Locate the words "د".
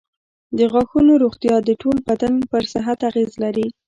0.57-0.59, 1.67-1.69